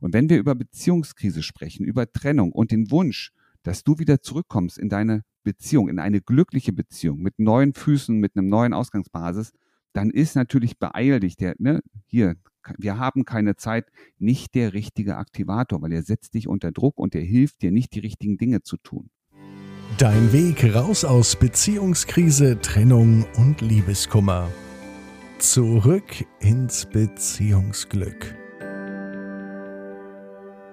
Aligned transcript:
Und 0.00 0.12
wenn 0.14 0.28
wir 0.28 0.38
über 0.38 0.54
Beziehungskrise 0.54 1.42
sprechen, 1.42 1.84
über 1.84 2.10
Trennung 2.10 2.52
und 2.52 2.70
den 2.70 2.90
Wunsch, 2.90 3.32
dass 3.62 3.84
du 3.84 3.98
wieder 3.98 4.20
zurückkommst 4.20 4.78
in 4.78 4.88
deine 4.88 5.22
Beziehung, 5.42 5.88
in 5.88 5.98
eine 5.98 6.20
glückliche 6.20 6.72
Beziehung 6.72 7.20
mit 7.20 7.38
neuen 7.38 7.72
Füßen, 7.72 8.18
mit 8.18 8.36
einem 8.36 8.48
neuen 8.48 8.72
Ausgangsbasis, 8.72 9.52
dann 9.92 10.10
ist 10.10 10.36
natürlich 10.36 10.78
beeil 10.78 11.20
dich, 11.20 11.36
der, 11.36 11.54
ne, 11.58 11.80
hier, 12.06 12.36
wir 12.76 12.98
haben 12.98 13.24
keine 13.24 13.56
Zeit, 13.56 13.86
nicht 14.18 14.54
der 14.54 14.72
richtige 14.72 15.16
Aktivator, 15.16 15.80
weil 15.82 15.92
er 15.92 16.02
setzt 16.02 16.34
dich 16.34 16.48
unter 16.48 16.72
Druck 16.72 16.98
und 16.98 17.14
er 17.14 17.22
hilft 17.22 17.62
dir 17.62 17.70
nicht, 17.70 17.94
die 17.94 18.00
richtigen 18.00 18.38
Dinge 18.38 18.62
zu 18.62 18.76
tun. 18.76 19.10
Dein 19.98 20.32
Weg 20.32 20.74
raus 20.74 21.04
aus 21.04 21.36
Beziehungskrise, 21.36 22.60
Trennung 22.60 23.24
und 23.38 23.62
Liebeskummer. 23.62 24.50
Zurück 25.38 26.26
ins 26.40 26.84
Beziehungsglück. 26.86 28.45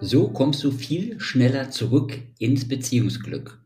So 0.06 0.28
kommst 0.28 0.62
du 0.66 0.72
viel 0.72 1.18
schneller 1.22 1.70
zurück 1.70 2.20
ins 2.38 2.68
Beziehungsglück. 2.68 3.58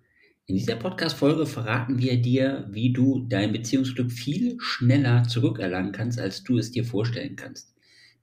In 0.46 0.56
dieser 0.56 0.76
Podcast-Folge 0.76 1.48
verraten 1.48 1.98
wir 1.98 2.22
dir, 2.22 2.68
wie 2.70 2.94
du 2.94 3.26
dein 3.28 3.52
Beziehungsglück 3.52 4.12
viel 4.12 4.56
schneller 4.60 5.24
zurückerlangen 5.24 5.94
kannst, 5.94 6.20
als 6.20 6.44
du 6.44 6.60
es 6.60 6.70
dir 6.70 6.86
vorstellen 6.86 7.38
kannst. 7.38 7.74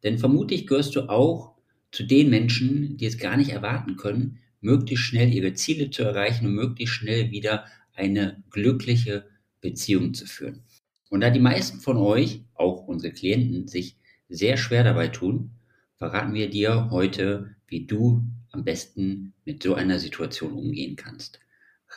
Denn 0.04 0.18
vermutlich 0.18 0.68
gehörst 0.68 0.94
du 0.94 1.08
auch 1.10 1.56
zu 1.90 2.04
den 2.04 2.30
Menschen, 2.30 2.96
die 2.98 3.06
es 3.06 3.18
gar 3.18 3.36
nicht 3.36 3.50
erwarten 3.50 3.96
können, 3.96 4.38
möglichst 4.60 5.06
schnell 5.06 5.34
ihre 5.34 5.54
Ziele 5.54 5.90
zu 5.90 6.04
erreichen 6.04 6.46
und 6.46 6.54
möglichst 6.54 6.94
schnell 6.94 7.32
wieder 7.32 7.64
eine 7.94 8.44
glückliche 8.50 9.26
Beziehung 9.60 10.14
zu 10.14 10.26
führen. 10.26 10.62
Und 11.10 11.20
da 11.20 11.30
die 11.30 11.40
meisten 11.40 11.80
von 11.80 11.96
euch, 11.96 12.44
auch 12.54 12.86
unsere 12.86 13.12
Klienten, 13.12 13.66
sich 13.66 13.96
sehr 14.28 14.56
schwer 14.56 14.84
dabei 14.84 15.08
tun, 15.08 15.50
verraten 15.96 16.34
wir 16.34 16.48
dir 16.48 16.90
heute, 16.92 17.56
wie 17.74 17.86
du 17.86 18.22
am 18.52 18.62
besten 18.62 19.34
mit 19.44 19.64
so 19.64 19.74
einer 19.74 19.98
Situation 19.98 20.52
umgehen 20.52 20.94
kannst. 20.94 21.40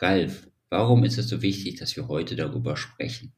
Ralf, 0.00 0.48
warum 0.70 1.04
ist 1.04 1.18
es 1.18 1.28
so 1.28 1.40
wichtig, 1.40 1.76
dass 1.76 1.94
wir 1.94 2.08
heute 2.08 2.34
darüber 2.34 2.76
sprechen? 2.76 3.32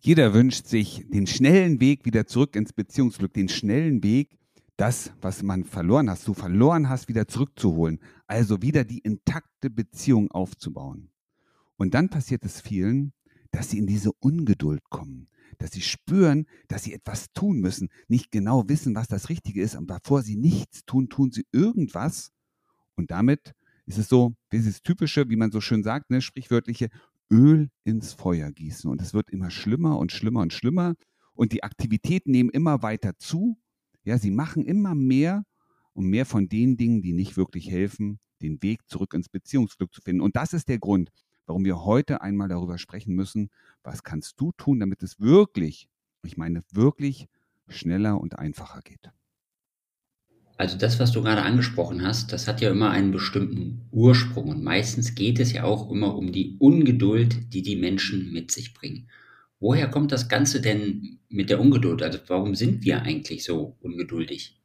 Jeder 0.00 0.32
wünscht 0.32 0.66
sich 0.66 1.04
den 1.10 1.26
schnellen 1.26 1.78
Weg 1.78 2.06
wieder 2.06 2.26
zurück 2.26 2.56
ins 2.56 2.72
Beziehungsglück, 2.72 3.34
den 3.34 3.50
schnellen 3.50 4.02
Weg, 4.02 4.38
das, 4.78 5.12
was 5.20 5.42
man 5.42 5.64
verloren 5.64 6.08
hast, 6.08 6.26
du 6.26 6.32
verloren 6.32 6.88
hast, 6.88 7.10
wieder 7.10 7.28
zurückzuholen. 7.28 8.00
Also 8.26 8.62
wieder 8.62 8.84
die 8.84 9.00
intakte 9.00 9.68
Beziehung 9.68 10.30
aufzubauen. 10.30 11.10
Und 11.76 11.92
dann 11.92 12.08
passiert 12.08 12.46
es 12.46 12.62
vielen, 12.62 13.12
dass 13.50 13.70
sie 13.70 13.78
in 13.78 13.86
diese 13.86 14.10
Ungeduld 14.20 14.82
kommen, 14.88 15.28
dass 15.62 15.72
sie 15.72 15.82
spüren, 15.82 16.46
dass 16.68 16.84
sie 16.84 16.92
etwas 16.92 17.32
tun 17.32 17.60
müssen, 17.60 17.88
nicht 18.08 18.30
genau 18.30 18.68
wissen, 18.68 18.94
was 18.94 19.08
das 19.08 19.28
Richtige 19.28 19.62
ist, 19.62 19.74
und 19.76 19.86
bevor 19.86 20.22
sie 20.22 20.36
nichts 20.36 20.84
tun, 20.84 21.08
tun 21.08 21.30
sie 21.30 21.46
irgendwas. 21.52 22.30
Und 22.96 23.10
damit 23.10 23.54
ist 23.86 23.98
es 23.98 24.08
so, 24.08 24.34
dieses 24.52 24.82
typische, 24.82 25.28
wie 25.28 25.36
man 25.36 25.50
so 25.50 25.60
schön 25.60 25.82
sagt, 25.82 26.10
ne, 26.10 26.22
sprichwörtliche 26.22 26.88
Öl 27.30 27.70
ins 27.84 28.12
Feuer 28.12 28.50
gießen. 28.50 28.90
Und 28.90 29.00
es 29.00 29.14
wird 29.14 29.30
immer 29.30 29.50
schlimmer 29.50 29.98
und 29.98 30.12
schlimmer 30.12 30.40
und 30.40 30.52
schlimmer. 30.52 30.94
Und 31.34 31.52
die 31.52 31.62
Aktivitäten 31.62 32.30
nehmen 32.30 32.50
immer 32.50 32.82
weiter 32.82 33.16
zu. 33.18 33.58
Ja, 34.04 34.18
sie 34.18 34.30
machen 34.30 34.64
immer 34.64 34.94
mehr 34.94 35.44
und 35.92 36.06
mehr 36.06 36.26
von 36.26 36.48
den 36.48 36.76
Dingen, 36.76 37.02
die 37.02 37.12
nicht 37.12 37.36
wirklich 37.36 37.70
helfen, 37.70 38.18
den 38.42 38.62
Weg 38.62 38.88
zurück 38.88 39.14
ins 39.14 39.28
Beziehungsglück 39.28 39.92
zu 39.92 40.00
finden. 40.00 40.20
Und 40.20 40.36
das 40.36 40.52
ist 40.52 40.68
der 40.68 40.78
Grund, 40.78 41.10
warum 41.46 41.64
wir 41.64 41.84
heute 41.84 42.22
einmal 42.22 42.48
darüber 42.48 42.78
sprechen 42.78 43.14
müssen, 43.14 43.50
was 43.82 44.02
kannst 44.02 44.40
du 44.40 44.52
tun, 44.52 44.80
damit 44.80 45.02
es 45.02 45.20
wirklich, 45.20 45.88
ich 46.22 46.36
meine 46.36 46.62
wirklich, 46.72 47.28
schneller 47.68 48.20
und 48.20 48.38
einfacher 48.38 48.80
geht. 48.82 49.10
Also 50.56 50.78
das, 50.78 51.00
was 51.00 51.10
du 51.10 51.22
gerade 51.22 51.42
angesprochen 51.42 52.02
hast, 52.02 52.32
das 52.32 52.46
hat 52.46 52.60
ja 52.60 52.70
immer 52.70 52.90
einen 52.90 53.10
bestimmten 53.10 53.88
Ursprung 53.90 54.48
und 54.48 54.62
meistens 54.62 55.14
geht 55.14 55.40
es 55.40 55.52
ja 55.52 55.64
auch 55.64 55.90
immer 55.90 56.14
um 56.16 56.30
die 56.30 56.56
Ungeduld, 56.60 57.52
die 57.52 57.62
die 57.62 57.76
Menschen 57.76 58.32
mit 58.32 58.52
sich 58.52 58.72
bringen. 58.72 59.08
Woher 59.58 59.88
kommt 59.88 60.12
das 60.12 60.28
Ganze 60.28 60.60
denn 60.60 61.18
mit 61.28 61.50
der 61.50 61.60
Ungeduld? 61.60 62.02
Also 62.02 62.20
warum 62.28 62.54
sind 62.54 62.84
wir 62.84 63.02
eigentlich 63.02 63.44
so 63.44 63.76
ungeduldig? 63.80 64.60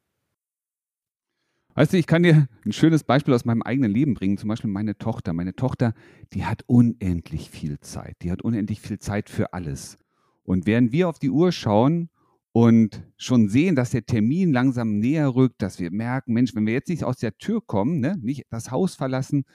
Weißt 1.75 1.93
du, 1.93 1.97
ich 1.97 2.07
kann 2.07 2.23
dir 2.23 2.47
ein 2.65 2.71
schönes 2.71 3.03
Beispiel 3.03 3.33
aus 3.33 3.45
meinem 3.45 3.61
eigenen 3.61 3.91
Leben 3.91 4.13
bringen. 4.13 4.37
Zum 4.37 4.49
Beispiel 4.49 4.69
meine 4.69 4.97
Tochter. 4.97 5.33
Meine 5.33 5.55
Tochter, 5.55 5.93
die 6.33 6.45
hat 6.45 6.63
unendlich 6.67 7.49
viel 7.49 7.79
Zeit. 7.79 8.17
Die 8.21 8.31
hat 8.31 8.41
unendlich 8.41 8.81
viel 8.81 8.99
Zeit 8.99 9.29
für 9.29 9.53
alles. 9.53 9.97
Und 10.43 10.65
während 10.65 10.91
wir 10.91 11.07
auf 11.07 11.19
die 11.19 11.29
Uhr 11.29 11.51
schauen 11.51 12.09
und 12.51 13.03
schon 13.17 13.49
sehen, 13.49 13.75
dass 13.75 13.91
der 13.91 14.05
Termin 14.05 14.51
langsam 14.51 14.97
näher 14.97 15.35
rückt, 15.35 15.61
dass 15.61 15.79
wir 15.79 15.91
merken, 15.91 16.33
Mensch, 16.33 16.55
wenn 16.55 16.65
wir 16.65 16.73
jetzt 16.73 16.89
nicht 16.89 17.03
aus 17.03 17.17
der 17.17 17.37
Tür 17.37 17.61
kommen, 17.65 17.99
ne, 17.99 18.17
nicht 18.19 18.45
das 18.49 18.71
Haus 18.71 18.95
verlassen, 18.95 19.45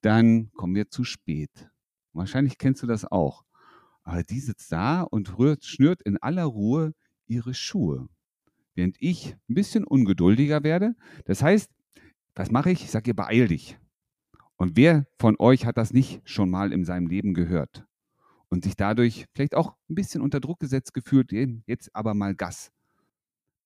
dann 0.00 0.52
kommen 0.52 0.74
wir 0.76 0.88
zu 0.90 1.02
spät. 1.02 1.68
Wahrscheinlich 2.12 2.56
kennst 2.58 2.82
du 2.82 2.86
das 2.86 3.04
auch. 3.04 3.44
Aber 4.04 4.22
die 4.22 4.40
sitzt 4.40 4.70
da 4.70 5.02
und 5.02 5.38
rührt, 5.38 5.64
schnürt 5.64 6.02
in 6.02 6.18
aller 6.18 6.44
Ruhe 6.44 6.94
ihre 7.26 7.54
Schuhe 7.54 8.08
während 8.74 8.96
ich 9.00 9.36
ein 9.48 9.54
bisschen 9.54 9.84
ungeduldiger 9.84 10.62
werde. 10.62 10.94
Das 11.24 11.42
heißt, 11.42 11.70
was 12.34 12.50
mache 12.50 12.70
ich? 12.70 12.82
Ich 12.82 12.90
sage 12.90 13.10
ihr, 13.10 13.16
beeil 13.16 13.48
dich. 13.48 13.78
Und 14.56 14.76
wer 14.76 15.06
von 15.18 15.36
euch 15.38 15.66
hat 15.66 15.76
das 15.76 15.92
nicht 15.92 16.20
schon 16.24 16.50
mal 16.50 16.72
in 16.72 16.84
seinem 16.84 17.06
Leben 17.06 17.34
gehört 17.34 17.86
und 18.48 18.64
sich 18.64 18.76
dadurch 18.76 19.26
vielleicht 19.34 19.54
auch 19.54 19.74
ein 19.88 19.94
bisschen 19.94 20.22
unter 20.22 20.40
Druck 20.40 20.60
gesetzt 20.60 20.94
gefühlt, 20.94 21.32
jetzt 21.66 21.94
aber 21.94 22.14
mal 22.14 22.34
Gas. 22.34 22.70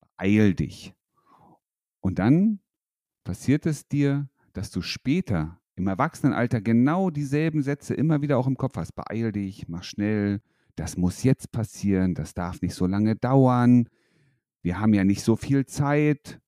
Beeil 0.00 0.54
dich. 0.54 0.94
Und 2.00 2.18
dann 2.18 2.60
passiert 3.24 3.66
es 3.66 3.86
dir, 3.86 4.28
dass 4.52 4.70
du 4.70 4.80
später 4.80 5.60
im 5.76 5.86
Erwachsenenalter 5.86 6.60
genau 6.60 7.10
dieselben 7.10 7.62
Sätze 7.62 7.94
immer 7.94 8.20
wieder 8.22 8.38
auch 8.38 8.46
im 8.46 8.56
Kopf 8.56 8.76
hast. 8.76 8.94
Beeil 8.96 9.30
dich, 9.30 9.68
mach 9.68 9.84
schnell, 9.84 10.40
das 10.74 10.96
muss 10.96 11.22
jetzt 11.22 11.52
passieren, 11.52 12.14
das 12.14 12.34
darf 12.34 12.62
nicht 12.62 12.74
so 12.74 12.86
lange 12.86 13.14
dauern, 13.14 13.88
wir 14.68 14.80
haben 14.80 14.92
ja 14.92 15.02
nicht 15.02 15.22
so 15.22 15.34
viel 15.34 15.64
Zeit. 15.64 16.42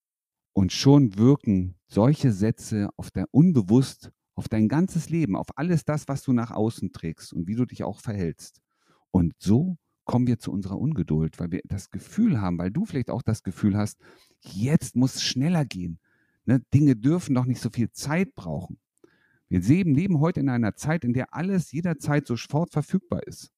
Und 0.53 0.71
schon 0.71 1.17
wirken 1.17 1.73
solche 1.87 2.31
Sätze 2.31 2.89
auf 2.95 3.09
der 3.09 3.25
unbewusst 3.31 4.11
auf 4.35 4.47
dein 4.47 4.67
ganzes 4.67 5.09
Leben, 5.09 5.35
auf 5.35 5.47
alles 5.55 5.85
das, 5.85 6.07
was 6.07 6.21
du 6.21 6.31
nach 6.31 6.51
außen 6.51 6.91
trägst 6.91 7.33
und 7.33 7.47
wie 7.47 7.55
du 7.55 7.65
dich 7.65 7.83
auch 7.83 7.99
verhältst. 7.99 8.61
Und 9.09 9.33
so 9.39 9.77
kommen 10.05 10.27
wir 10.27 10.37
zu 10.37 10.51
unserer 10.51 10.77
Ungeduld, 10.77 11.39
weil 11.39 11.51
wir 11.51 11.61
das 11.63 11.89
Gefühl 11.89 12.39
haben, 12.39 12.59
weil 12.59 12.69
du 12.69 12.85
vielleicht 12.85 13.09
auch 13.09 13.23
das 13.23 13.41
Gefühl 13.41 13.75
hast, 13.75 13.99
jetzt 14.41 14.95
muss 14.95 15.15
es 15.15 15.23
schneller 15.23 15.65
gehen. 15.65 15.99
Ne? 16.45 16.61
Dinge 16.75 16.95
dürfen 16.95 17.33
doch 17.33 17.45
nicht 17.45 17.59
so 17.59 17.71
viel 17.71 17.91
Zeit 17.91 18.35
brauchen. 18.35 18.79
Wir 19.49 19.61
leben 19.61 20.19
heute 20.19 20.41
in 20.41 20.49
einer 20.49 20.75
Zeit, 20.75 21.05
in 21.05 21.13
der 21.13 21.33
alles 21.33 21.71
jederzeit 21.71 22.27
sofort 22.27 22.71
verfügbar 22.71 23.25
ist. 23.25 23.51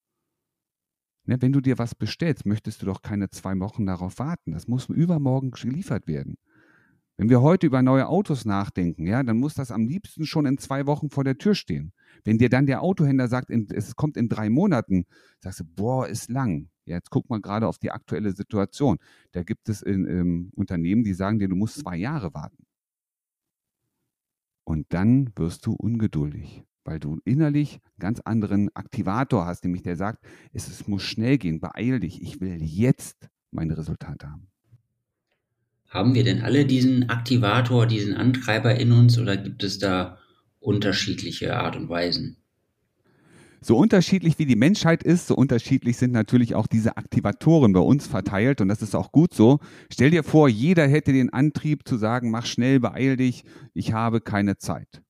Ne, 1.26 1.40
wenn 1.40 1.52
du 1.52 1.60
dir 1.60 1.78
was 1.78 1.94
bestellst, 1.94 2.44
möchtest 2.44 2.82
du 2.82 2.86
doch 2.86 3.00
keine 3.00 3.30
zwei 3.30 3.58
Wochen 3.58 3.86
darauf 3.86 4.18
warten. 4.18 4.52
Das 4.52 4.68
muss 4.68 4.88
übermorgen 4.88 5.52
geliefert 5.52 6.06
werden. 6.06 6.36
Wenn 7.16 7.30
wir 7.30 7.40
heute 7.40 7.66
über 7.66 7.80
neue 7.80 8.08
Autos 8.08 8.44
nachdenken, 8.44 9.06
ja, 9.06 9.22
dann 9.22 9.38
muss 9.38 9.54
das 9.54 9.70
am 9.70 9.86
liebsten 9.86 10.26
schon 10.26 10.46
in 10.46 10.58
zwei 10.58 10.86
Wochen 10.86 11.10
vor 11.10 11.24
der 11.24 11.38
Tür 11.38 11.54
stehen. 11.54 11.92
Wenn 12.24 12.38
dir 12.38 12.48
dann 12.48 12.66
der 12.66 12.82
Autohändler 12.82 13.28
sagt, 13.28 13.50
es 13.50 13.94
kommt 13.94 14.16
in 14.16 14.28
drei 14.28 14.50
Monaten, 14.50 15.06
sagst 15.40 15.60
du, 15.60 15.64
boah, 15.64 16.08
ist 16.08 16.28
lang. 16.28 16.68
Jetzt 16.84 17.10
guck 17.10 17.30
mal 17.30 17.40
gerade 17.40 17.68
auf 17.68 17.78
die 17.78 17.92
aktuelle 17.92 18.32
Situation. 18.32 18.98
Da 19.32 19.44
gibt 19.44 19.68
es 19.68 19.80
in, 19.80 20.04
in 20.06 20.50
Unternehmen, 20.56 21.04
die 21.04 21.14
sagen 21.14 21.38
dir, 21.38 21.48
du 21.48 21.56
musst 21.56 21.78
zwei 21.78 21.96
Jahre 21.96 22.34
warten. 22.34 22.66
Und 24.64 24.92
dann 24.92 25.30
wirst 25.36 25.66
du 25.66 25.72
ungeduldig 25.72 26.64
weil 26.84 27.00
du 27.00 27.18
innerlich 27.24 27.72
einen 27.72 27.98
ganz 27.98 28.20
anderen 28.20 28.74
Aktivator 28.74 29.46
hast, 29.46 29.64
nämlich 29.64 29.82
der 29.82 29.96
sagt, 29.96 30.24
es, 30.52 30.68
es 30.68 30.86
muss 30.86 31.02
schnell 31.02 31.38
gehen, 31.38 31.60
beeil 31.60 32.00
dich, 32.00 32.22
ich 32.22 32.40
will 32.40 32.58
jetzt 32.60 33.28
meine 33.50 33.76
Resultate 33.76 34.30
haben. 34.30 34.48
Haben 35.88 36.14
wir 36.14 36.24
denn 36.24 36.42
alle 36.42 36.66
diesen 36.66 37.08
Aktivator, 37.08 37.86
diesen 37.86 38.14
Antreiber 38.14 38.74
in 38.74 38.92
uns 38.92 39.18
oder 39.18 39.36
gibt 39.36 39.62
es 39.62 39.78
da 39.78 40.18
unterschiedliche 40.58 41.56
Art 41.56 41.76
und 41.76 41.88
Weisen? 41.88 42.36
So 43.60 43.78
unterschiedlich 43.78 44.38
wie 44.38 44.44
die 44.44 44.56
Menschheit 44.56 45.02
ist, 45.02 45.28
so 45.28 45.36
unterschiedlich 45.36 45.96
sind 45.96 46.12
natürlich 46.12 46.54
auch 46.54 46.66
diese 46.66 46.98
Aktivatoren 46.98 47.72
bei 47.72 47.80
uns 47.80 48.06
verteilt 48.06 48.60
und 48.60 48.68
das 48.68 48.82
ist 48.82 48.94
auch 48.94 49.10
gut 49.10 49.32
so. 49.32 49.60
Stell 49.90 50.10
dir 50.10 50.22
vor, 50.22 50.48
jeder 50.48 50.86
hätte 50.86 51.12
den 51.12 51.32
Antrieb 51.32 51.88
zu 51.88 51.96
sagen, 51.96 52.30
mach 52.30 52.44
schnell, 52.44 52.80
beeil 52.80 53.16
dich, 53.16 53.44
ich 53.72 53.94
habe 53.94 54.20
keine 54.20 54.58
Zeit 54.58 55.03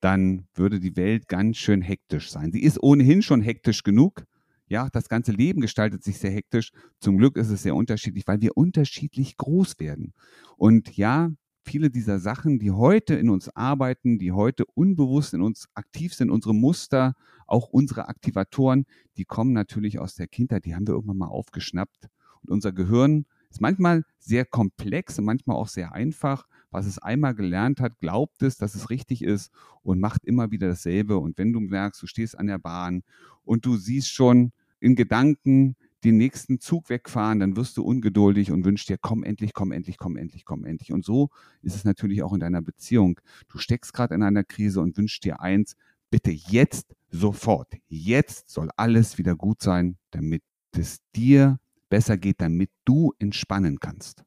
dann 0.00 0.46
würde 0.54 0.80
die 0.80 0.96
Welt 0.96 1.28
ganz 1.28 1.56
schön 1.56 1.82
hektisch 1.82 2.30
sein. 2.30 2.52
Sie 2.52 2.62
ist 2.62 2.82
ohnehin 2.82 3.22
schon 3.22 3.40
hektisch 3.40 3.82
genug. 3.82 4.24
Ja, 4.68 4.88
das 4.90 5.08
ganze 5.08 5.32
Leben 5.32 5.60
gestaltet 5.60 6.04
sich 6.04 6.18
sehr 6.18 6.30
hektisch. 6.30 6.72
Zum 7.00 7.16
Glück 7.16 7.36
ist 7.36 7.50
es 7.50 7.62
sehr 7.62 7.74
unterschiedlich, 7.74 8.26
weil 8.26 8.40
wir 8.40 8.56
unterschiedlich 8.56 9.36
groß 9.36 9.78
werden. 9.80 10.12
Und 10.56 10.96
ja, 10.96 11.30
viele 11.64 11.90
dieser 11.90 12.18
Sachen, 12.18 12.58
die 12.58 12.70
heute 12.70 13.14
in 13.14 13.30
uns 13.30 13.48
arbeiten, 13.56 14.18
die 14.18 14.32
heute 14.32 14.64
unbewusst 14.74 15.34
in 15.34 15.42
uns 15.42 15.66
aktiv 15.74 16.14
sind, 16.14 16.30
unsere 16.30 16.54
Muster, 16.54 17.14
auch 17.46 17.68
unsere 17.68 18.08
Aktivatoren, 18.08 18.84
die 19.16 19.24
kommen 19.24 19.52
natürlich 19.52 19.98
aus 19.98 20.14
der 20.14 20.28
Kindheit, 20.28 20.64
die 20.66 20.74
haben 20.74 20.86
wir 20.86 20.94
irgendwann 20.94 21.18
mal 21.18 21.28
aufgeschnappt. 21.28 22.08
Und 22.42 22.50
unser 22.50 22.72
Gehirn 22.72 23.24
Ist 23.50 23.60
manchmal 23.62 24.04
sehr 24.18 24.44
komplex 24.44 25.18
und 25.18 25.24
manchmal 25.24 25.56
auch 25.56 25.68
sehr 25.68 25.92
einfach. 25.92 26.46
Was 26.70 26.86
es 26.86 26.98
einmal 26.98 27.34
gelernt 27.34 27.80
hat, 27.80 27.98
glaubt 27.98 28.42
es, 28.42 28.56
dass 28.56 28.74
es 28.74 28.90
richtig 28.90 29.22
ist 29.22 29.50
und 29.82 30.00
macht 30.00 30.24
immer 30.24 30.50
wieder 30.50 30.68
dasselbe. 30.68 31.18
Und 31.18 31.38
wenn 31.38 31.52
du 31.52 31.60
merkst, 31.60 32.02
du 32.02 32.06
stehst 32.06 32.38
an 32.38 32.46
der 32.46 32.58
Bahn 32.58 33.02
und 33.44 33.64
du 33.64 33.76
siehst 33.76 34.10
schon 34.12 34.52
in 34.80 34.94
Gedanken 34.94 35.76
den 36.04 36.16
nächsten 36.16 36.60
Zug 36.60 36.90
wegfahren, 36.90 37.40
dann 37.40 37.56
wirst 37.56 37.76
du 37.76 37.82
ungeduldig 37.82 38.52
und 38.52 38.64
wünschst 38.64 38.88
dir, 38.88 38.98
komm 39.00 39.24
endlich, 39.24 39.52
komm 39.52 39.72
endlich, 39.72 39.98
komm 39.98 40.16
endlich, 40.16 40.44
komm 40.44 40.64
endlich. 40.64 40.92
Und 40.92 41.04
so 41.04 41.30
ist 41.62 41.74
es 41.74 41.84
natürlich 41.84 42.22
auch 42.22 42.32
in 42.32 42.40
deiner 42.40 42.62
Beziehung. 42.62 43.20
Du 43.48 43.58
steckst 43.58 43.92
gerade 43.92 44.14
in 44.14 44.22
einer 44.22 44.44
Krise 44.44 44.80
und 44.80 44.96
wünschst 44.96 45.24
dir 45.24 45.40
eins, 45.40 45.74
bitte 46.10 46.30
jetzt 46.30 46.94
sofort. 47.10 47.72
Jetzt 47.88 48.50
soll 48.50 48.70
alles 48.76 49.18
wieder 49.18 49.34
gut 49.34 49.62
sein, 49.62 49.96
damit 50.10 50.42
es 50.72 50.98
dir 51.16 51.58
besser 51.88 52.16
geht, 52.16 52.40
damit 52.40 52.70
du 52.84 53.12
entspannen 53.18 53.80
kannst. 53.80 54.24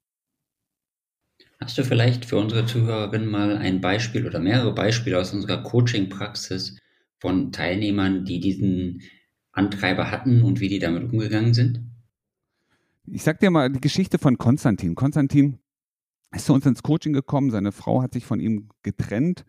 Hast 1.62 1.78
du 1.78 1.84
vielleicht 1.84 2.26
für 2.26 2.38
unsere 2.38 2.66
Zuhörerinnen 2.66 3.30
mal 3.30 3.56
ein 3.56 3.82
Beispiel 3.82 4.26
oder 4.26 4.40
mehrere 4.40 4.74
Beispiele 4.74 5.20
aus 5.20 5.32
unserer 5.32 5.62
Coaching-Praxis 5.62 6.80
von 7.20 7.52
Teilnehmern, 7.52 8.26
die 8.26 8.40
diesen 8.40 9.04
Antreiber 9.52 10.10
hatten 10.10 10.42
und 10.42 10.60
wie 10.60 10.70
die 10.70 10.80
damit 10.80 11.04
umgegangen 11.04 11.54
sind? 11.54 11.82
Ich 13.06 13.22
sag 13.22 13.40
dir 13.40 13.52
mal 13.52 13.72
die 13.72 13.80
Geschichte 13.80 14.18
von 14.18 14.40
Konstantin. 14.40 14.96
Konstantin 14.96 15.60
ist 16.34 16.46
zu 16.46 16.54
uns 16.54 16.66
ins 16.66 16.82
Coaching 16.82 17.14
gekommen, 17.14 17.52
seine 17.52 17.72
Frau 17.72 18.02
hat 18.02 18.14
sich 18.14 18.26
von 18.26 18.40
ihm 18.40 18.70
getrennt 18.82 19.46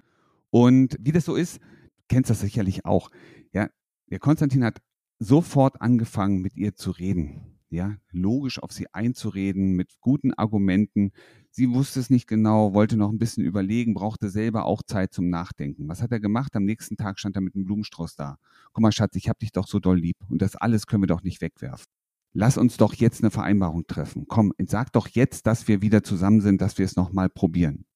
und 0.50 0.96
wie 1.00 1.12
das 1.12 1.24
so 1.24 1.34
ist, 1.34 1.60
kennst 2.08 2.28
das 2.28 2.40
sicherlich 2.40 2.84
auch. 2.84 3.10
Ja, 3.52 3.70
der 4.10 4.18
Konstantin 4.18 4.64
hat 4.64 4.82
sofort 5.18 5.80
angefangen, 5.80 6.42
mit 6.42 6.56
ihr 6.56 6.74
zu 6.74 6.90
reden. 6.90 7.51
Ja, 7.72 7.96
logisch 8.10 8.62
auf 8.62 8.70
sie 8.70 8.92
einzureden, 8.92 9.72
mit 9.72 9.98
guten 10.02 10.34
Argumenten. 10.34 11.10
Sie 11.50 11.70
wusste 11.70 12.00
es 12.00 12.10
nicht 12.10 12.26
genau, 12.26 12.74
wollte 12.74 12.98
noch 12.98 13.08
ein 13.08 13.16
bisschen 13.16 13.46
überlegen, 13.46 13.94
brauchte 13.94 14.28
selber 14.28 14.66
auch 14.66 14.82
Zeit 14.82 15.14
zum 15.14 15.30
Nachdenken. 15.30 15.88
Was 15.88 16.02
hat 16.02 16.12
er 16.12 16.20
gemacht? 16.20 16.54
Am 16.54 16.66
nächsten 16.66 16.98
Tag 16.98 17.18
stand 17.18 17.34
er 17.34 17.40
mit 17.40 17.54
einem 17.54 17.64
Blumenstrauß 17.64 18.14
da. 18.14 18.36
Guck 18.74 18.82
mal, 18.82 18.92
Schatz, 18.92 19.16
ich 19.16 19.30
hab 19.30 19.38
dich 19.38 19.52
doch 19.52 19.66
so 19.66 19.80
doll 19.80 19.98
lieb 19.98 20.18
und 20.28 20.42
das 20.42 20.54
alles 20.54 20.86
können 20.86 21.02
wir 21.02 21.06
doch 21.06 21.22
nicht 21.22 21.40
wegwerfen. 21.40 21.86
Lass 22.34 22.58
uns 22.58 22.76
doch 22.76 22.92
jetzt 22.92 23.22
eine 23.22 23.30
Vereinbarung 23.30 23.86
treffen. 23.86 24.26
Komm, 24.28 24.52
sag 24.66 24.92
doch 24.92 25.08
jetzt, 25.08 25.46
dass 25.46 25.66
wir 25.66 25.80
wieder 25.80 26.02
zusammen 26.02 26.42
sind, 26.42 26.60
dass 26.60 26.76
wir 26.76 26.84
es 26.84 26.94
nochmal 26.94 27.30
probieren. 27.30 27.86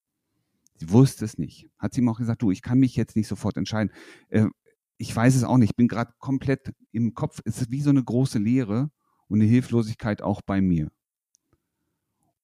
Sie 0.77 0.91
wusste 0.91 1.27
es 1.27 1.37
nicht. 1.37 1.69
Hat 1.79 1.93
sie 1.93 2.01
ihm 2.01 2.09
auch 2.09 2.19
gesagt, 2.19 2.41
du, 2.41 2.51
ich 2.51 2.63
kann 2.63 2.79
mich 2.79 2.97
jetzt 2.97 3.15
nicht 3.15 3.29
sofort 3.29 3.59
entscheiden. 3.59 3.93
Äh, 4.31 4.47
ich 4.97 5.15
weiß 5.15 5.35
es 5.35 5.45
auch 5.45 5.59
nicht. 5.59 5.73
Ich 5.73 5.77
bin 5.77 5.89
gerade 5.89 6.15
komplett 6.19 6.73
im 6.93 7.13
Kopf. 7.13 7.43
Es 7.45 7.61
ist 7.61 7.71
wie 7.71 7.83
so 7.83 7.91
eine 7.91 8.03
große 8.03 8.39
Leere 8.39 8.91
und 9.29 9.41
eine 9.41 9.51
Hilflosigkeit 9.51 10.23
auch 10.23 10.43
bei 10.43 10.61
mir. 10.61 10.91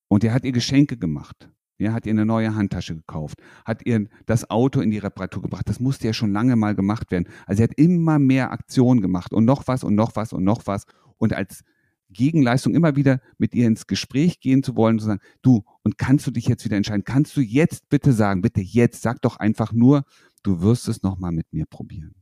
Und 0.08 0.25
er 0.25 0.34
hat 0.34 0.44
ihr 0.44 0.52
Geschenke 0.52 0.96
gemacht. 0.96 1.50
Er 1.79 1.93
hat 1.93 2.06
ihr 2.06 2.12
eine 2.12 2.26
neue 2.26 2.55
Handtasche 2.55 2.94
gekauft, 2.94 3.43
hat 3.64 3.84
ihr 3.87 4.06
das 4.26 4.49
Auto 4.50 4.81
in 4.81 4.90
die 4.90 4.99
Reparatur 4.99 5.43
gebracht. 5.43 5.69
Das 5.69 5.81
musste 5.81 6.06
ja 6.06 6.12
schon 6.12 6.32
lange 6.32 6.55
mal 6.55 6.75
gemacht 6.75 7.11
werden. 7.11 7.29
Also 7.46 7.62
er 7.62 7.69
hat 7.69 7.79
immer 7.79 8.19
mehr 8.19 8.52
Aktionen 8.52 9.00
gemacht 9.00 9.32
und 9.32 9.44
noch 9.44 9.67
was 9.67 9.82
und 9.82 9.94
noch 9.94 10.14
was 10.14 10.32
und 10.32 10.44
noch 10.44 10.67
was. 10.67 10.84
Und 11.19 11.32
als 11.32 11.64
Gegenleistung 12.11 12.75
immer 12.75 12.94
wieder 12.94 13.20
mit 13.38 13.55
ihr 13.55 13.67
ins 13.67 13.87
Gespräch 13.87 14.40
gehen 14.40 14.62
zu 14.62 14.76
wollen, 14.76 14.99
zu 14.99 15.06
sagen, 15.06 15.20
du, 15.40 15.64
und 15.82 15.99
kannst 15.99 16.26
du 16.26 16.31
dich 16.31 16.46
jetzt 16.46 16.64
wieder 16.64 16.76
entscheiden? 16.76 17.05
Kannst 17.05 17.37
du 17.37 17.40
jetzt 17.40 17.88
bitte 17.88 18.12
sagen, 18.12 18.43
bitte 18.43 18.61
jetzt, 18.61 19.02
sag 19.02 19.20
doch 19.23 19.38
einfach 19.38 19.73
nur, 19.73 20.05
du 20.43 20.61
wirst 20.61 20.88
es 20.88 21.02
nochmal 21.02 21.32
mit 21.32 21.52
mir 21.52 21.67
probieren. 21.67 22.22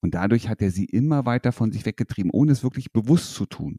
Und 0.00 0.14
dadurch 0.14 0.48
hat 0.48 0.62
er 0.62 0.70
sie 0.70 0.84
immer 0.84 1.26
weiter 1.26 1.52
von 1.52 1.72
sich 1.72 1.84
weggetrieben, 1.84 2.30
ohne 2.32 2.52
es 2.52 2.62
wirklich 2.62 2.92
bewusst 2.92 3.34
zu 3.34 3.46
tun. 3.46 3.78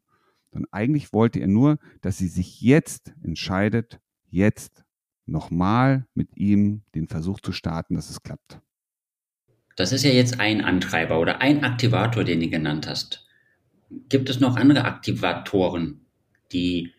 Denn 0.52 0.66
eigentlich 0.70 1.12
wollte 1.12 1.40
er 1.40 1.46
nur, 1.46 1.78
dass 2.00 2.18
sie 2.18 2.28
sich 2.28 2.60
jetzt 2.60 3.14
entscheidet, 3.22 4.00
jetzt 4.28 4.84
nochmal 5.26 6.06
mit 6.14 6.36
ihm 6.36 6.82
den 6.94 7.08
Versuch 7.08 7.40
zu 7.40 7.52
starten, 7.52 7.94
dass 7.94 8.10
es 8.10 8.22
klappt. 8.22 8.60
Das 9.76 9.92
ist 9.92 10.04
ja 10.04 10.10
jetzt 10.10 10.40
ein 10.40 10.62
Antreiber 10.62 11.20
oder 11.20 11.40
ein 11.40 11.64
Aktivator, 11.64 12.24
den 12.24 12.40
du 12.40 12.50
genannt 12.50 12.86
hast. 12.86 13.26
Gibt 14.08 14.28
es 14.28 14.40
noch 14.40 14.56
andere 14.56 14.84
Aktivatoren, 14.84 16.00
die 16.52 16.92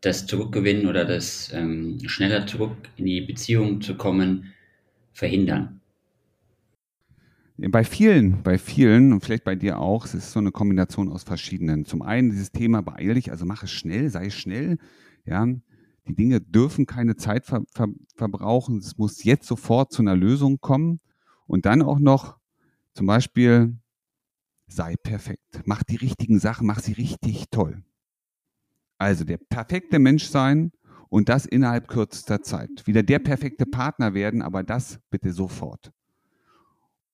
das 0.00 0.26
Zurückgewinnen 0.26 0.86
oder 0.86 1.04
das 1.04 1.52
ähm, 1.52 1.98
schneller 2.06 2.46
zurück 2.46 2.76
in 2.96 3.06
die 3.06 3.20
Beziehung 3.20 3.80
zu 3.80 3.96
kommen 3.96 4.52
verhindern? 5.12 5.80
Bei 7.58 7.84
vielen, 7.84 8.42
bei 8.42 8.58
vielen 8.58 9.14
und 9.14 9.24
vielleicht 9.24 9.44
bei 9.44 9.54
dir 9.54 9.78
auch, 9.78 10.04
es 10.04 10.12
ist 10.12 10.32
so 10.32 10.40
eine 10.40 10.52
Kombination 10.52 11.10
aus 11.10 11.22
verschiedenen. 11.22 11.86
Zum 11.86 12.02
einen 12.02 12.30
dieses 12.30 12.52
Thema 12.52 12.82
beeil 12.82 13.14
dich, 13.14 13.30
also 13.30 13.46
mach 13.46 13.62
es 13.62 13.70
schnell, 13.70 14.10
sei 14.10 14.28
schnell. 14.28 14.76
Ja, 15.24 15.46
die 16.06 16.14
Dinge 16.14 16.40
dürfen 16.40 16.84
keine 16.84 17.16
Zeit 17.16 17.46
ver, 17.46 17.62
ver, 17.72 17.88
verbrauchen. 18.14 18.78
Es 18.78 18.98
muss 18.98 19.24
jetzt 19.24 19.46
sofort 19.46 19.90
zu 19.90 20.02
einer 20.02 20.14
Lösung 20.14 20.60
kommen. 20.60 21.00
Und 21.46 21.64
dann 21.64 21.80
auch 21.80 21.98
noch 21.98 22.38
zum 22.92 23.06
Beispiel 23.06 23.78
sei 24.66 24.96
perfekt. 24.96 25.62
Mach 25.64 25.82
die 25.82 25.96
richtigen 25.96 26.38
Sachen, 26.38 26.66
mach 26.66 26.80
sie 26.80 26.92
richtig 26.92 27.46
toll. 27.50 27.82
Also 28.98 29.24
der 29.24 29.38
perfekte 29.38 29.98
Mensch 29.98 30.24
sein 30.24 30.72
und 31.08 31.28
das 31.30 31.46
innerhalb 31.46 31.88
kürzester 31.88 32.42
Zeit. 32.42 32.86
Wieder 32.86 33.02
der 33.02 33.18
perfekte 33.18 33.64
Partner 33.64 34.12
werden, 34.12 34.42
aber 34.42 34.62
das 34.62 35.00
bitte 35.10 35.32
sofort. 35.32 35.92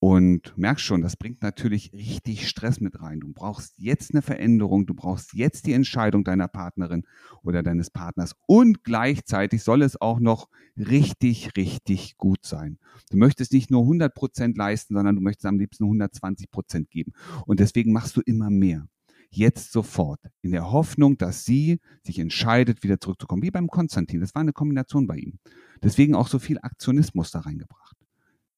Und 0.02 0.52
merkst 0.58 0.84
schon, 0.84 1.00
das 1.00 1.16
bringt 1.16 1.43
natürlich 1.43 1.93
richtig 1.93 2.49
Stress 2.49 2.81
mit 2.81 3.00
rein. 3.00 3.20
Du 3.20 3.32
brauchst 3.32 3.75
jetzt 3.78 4.12
eine 4.12 4.20
Veränderung, 4.20 4.84
du 4.84 4.94
brauchst 4.94 5.32
jetzt 5.32 5.64
die 5.64 5.75
Entscheidung 5.75 6.25
deiner 6.25 6.49
Partnerin 6.49 7.04
oder 7.44 7.62
deines 7.62 7.88
Partners 7.88 8.34
und 8.49 8.82
gleichzeitig 8.82 9.62
soll 9.62 9.81
es 9.81 10.00
auch 10.00 10.19
noch 10.19 10.49
richtig, 10.76 11.56
richtig 11.56 12.16
gut 12.16 12.44
sein. 12.44 12.78
Du 13.12 13.16
möchtest 13.16 13.52
nicht 13.52 13.70
nur 13.70 13.82
100 13.82 14.12
Prozent 14.12 14.58
leisten, 14.58 14.94
sondern 14.94 15.14
du 15.14 15.22
möchtest 15.22 15.46
am 15.46 15.60
liebsten 15.60 15.84
120 15.84 16.50
Prozent 16.50 16.90
geben. 16.90 17.12
Und 17.46 17.60
deswegen 17.60 17.93
machst 17.93 18.16
du 18.16 18.22
immer 18.22 18.50
mehr. 18.50 18.88
Jetzt 19.31 19.70
sofort. 19.70 20.19
In 20.40 20.50
der 20.50 20.72
Hoffnung, 20.72 21.16
dass 21.16 21.44
sie 21.44 21.78
sich 22.02 22.19
entscheidet, 22.19 22.82
wieder 22.82 23.00
zurückzukommen. 23.00 23.43
Wie 23.44 23.52
beim 23.52 23.69
Konstantin. 23.69 24.19
Das 24.19 24.34
war 24.34 24.43
eine 24.43 24.52
Kombination 24.52 25.06
bei 25.06 25.19
ihm. 25.19 25.38
Deswegen 25.81 26.16
auch 26.16 26.26
so 26.26 26.40
viel 26.40 26.58
Aktionismus 26.58 27.31
da 27.31 27.38
reingebracht 27.38 28.01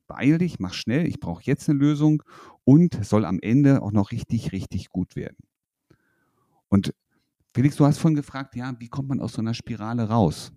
beeil 0.06 0.38
dich, 0.38 0.58
mach 0.58 0.74
schnell, 0.74 1.06
ich 1.06 1.20
brauche 1.20 1.42
jetzt 1.44 1.68
eine 1.68 1.78
Lösung 1.78 2.22
und 2.64 3.04
soll 3.04 3.24
am 3.24 3.38
Ende 3.40 3.82
auch 3.82 3.92
noch 3.92 4.12
richtig, 4.12 4.52
richtig 4.52 4.90
gut 4.90 5.16
werden. 5.16 5.38
Und 6.68 6.94
Felix, 7.54 7.76
du 7.76 7.86
hast 7.86 7.98
vorhin 7.98 8.16
gefragt, 8.16 8.56
ja, 8.56 8.74
wie 8.80 8.88
kommt 8.88 9.08
man 9.08 9.20
aus 9.20 9.34
so 9.34 9.40
einer 9.40 9.54
Spirale 9.54 10.08
raus? 10.08 10.52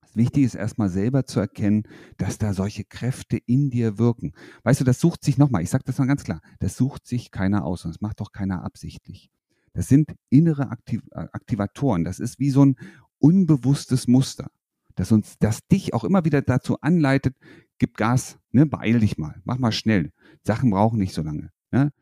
Das 0.00 0.16
Wichtige 0.16 0.46
ist 0.46 0.54
erstmal 0.54 0.88
selber 0.88 1.26
zu 1.26 1.40
erkennen, 1.40 1.82
dass 2.16 2.38
da 2.38 2.54
solche 2.54 2.84
Kräfte 2.84 3.36
in 3.36 3.68
dir 3.68 3.98
wirken. 3.98 4.32
Weißt 4.62 4.80
du, 4.80 4.84
das 4.84 5.00
sucht 5.00 5.22
sich 5.22 5.36
nochmal, 5.36 5.62
ich 5.62 5.70
sage 5.70 5.84
das 5.84 5.98
mal 5.98 6.06
ganz 6.06 6.24
klar, 6.24 6.40
das 6.60 6.76
sucht 6.76 7.06
sich 7.06 7.30
keiner 7.30 7.64
aus 7.64 7.84
und 7.84 7.94
das 7.94 8.00
macht 8.00 8.20
doch 8.20 8.32
keiner 8.32 8.64
absichtlich. 8.64 9.30
Das 9.74 9.88
sind 9.88 10.14
innere 10.30 10.70
Aktiv 10.70 11.02
Aktivatoren, 11.12 12.04
das 12.04 12.20
ist 12.20 12.38
wie 12.38 12.50
so 12.50 12.64
ein 12.64 12.76
unbewusstes 13.18 14.08
Muster, 14.08 14.50
das 14.94 15.12
uns, 15.12 15.36
das 15.40 15.66
dich 15.66 15.92
auch 15.94 16.04
immer 16.04 16.24
wieder 16.24 16.42
dazu 16.42 16.80
anleitet, 16.80 17.36
gib 17.78 17.96
Gas, 17.96 18.38
ne, 18.50 18.66
beeil 18.66 19.00
dich 19.00 19.18
mal, 19.18 19.40
mach 19.44 19.58
mal 19.58 19.72
schnell. 19.72 20.12
Sachen 20.42 20.70
brauchen 20.70 20.98
nicht 20.98 21.14
so 21.14 21.22
lange. 21.22 21.50
Ne? 21.70 21.92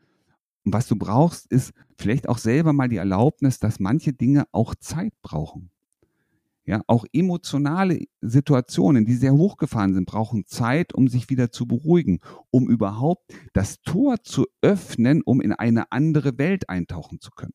Und 0.63 0.73
was 0.73 0.87
du 0.87 0.95
brauchst, 0.95 1.47
ist 1.51 1.73
vielleicht 1.97 2.27
auch 2.27 2.37
selber 2.37 2.73
mal 2.73 2.89
die 2.89 2.97
Erlaubnis, 2.97 3.59
dass 3.59 3.79
manche 3.79 4.13
Dinge 4.13 4.45
auch 4.51 4.75
Zeit 4.75 5.13
brauchen. 5.21 5.71
Ja, 6.65 6.81
auch 6.87 7.05
emotionale 7.13 8.03
Situationen, 8.19 9.05
die 9.05 9.13
sehr 9.13 9.33
hochgefahren 9.33 9.93
sind, 9.93 10.05
brauchen 10.05 10.45
Zeit, 10.45 10.93
um 10.93 11.07
sich 11.07 11.29
wieder 11.29 11.49
zu 11.49 11.65
beruhigen, 11.65 12.19
um 12.51 12.69
überhaupt 12.69 13.33
das 13.53 13.81
Tor 13.81 14.21
zu 14.23 14.45
öffnen, 14.61 15.21
um 15.23 15.39
in 15.39 15.53
eine 15.53 15.93
andere 15.93 16.37
Welt 16.37 16.69
eintauchen 16.69 17.21
zu 17.21 17.31
können. 17.31 17.53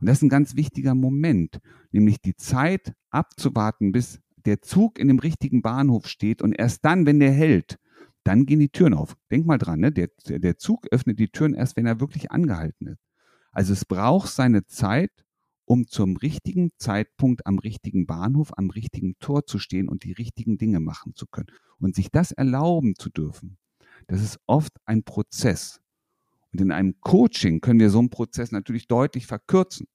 Und 0.00 0.06
das 0.08 0.18
ist 0.18 0.22
ein 0.22 0.28
ganz 0.28 0.54
wichtiger 0.54 0.94
Moment, 0.94 1.58
nämlich 1.90 2.20
die 2.20 2.36
Zeit 2.36 2.94
abzuwarten, 3.10 3.90
bis 3.90 4.20
der 4.46 4.62
Zug 4.62 4.98
in 4.98 5.08
dem 5.08 5.18
richtigen 5.18 5.62
Bahnhof 5.62 6.06
steht 6.06 6.42
und 6.42 6.52
erst 6.52 6.84
dann, 6.84 7.06
wenn 7.06 7.20
der 7.20 7.32
hält, 7.32 7.78
dann 8.24 8.46
gehen 8.46 8.60
die 8.60 8.70
Türen 8.70 8.94
auf. 8.94 9.16
Denk 9.30 9.46
mal 9.46 9.58
dran, 9.58 9.80
ne? 9.80 9.92
der, 9.92 10.08
der 10.26 10.56
Zug 10.56 10.86
öffnet 10.90 11.18
die 11.18 11.28
Türen 11.28 11.54
erst, 11.54 11.76
wenn 11.76 11.86
er 11.86 12.00
wirklich 12.00 12.30
angehalten 12.30 12.88
ist. 12.88 13.02
Also 13.52 13.72
es 13.72 13.84
braucht 13.84 14.30
seine 14.30 14.66
Zeit, 14.66 15.12
um 15.66 15.86
zum 15.86 16.16
richtigen 16.16 16.70
Zeitpunkt 16.76 17.46
am 17.46 17.58
richtigen 17.58 18.06
Bahnhof, 18.06 18.52
am 18.56 18.70
richtigen 18.70 19.18
Tor 19.18 19.46
zu 19.46 19.58
stehen 19.58 19.88
und 19.88 20.04
die 20.04 20.12
richtigen 20.12 20.58
Dinge 20.58 20.80
machen 20.80 21.14
zu 21.14 21.26
können. 21.26 21.48
Und 21.78 21.94
sich 21.94 22.10
das 22.10 22.32
erlauben 22.32 22.94
zu 22.96 23.10
dürfen, 23.10 23.58
das 24.06 24.22
ist 24.22 24.38
oft 24.46 24.72
ein 24.84 25.04
Prozess. 25.04 25.80
Und 26.52 26.60
in 26.60 26.72
einem 26.72 27.00
Coaching 27.00 27.60
können 27.60 27.80
wir 27.80 27.90
so 27.90 27.98
einen 27.98 28.10
Prozess 28.10 28.52
natürlich 28.52 28.86
deutlich 28.86 29.26
verkürzen. 29.26 29.86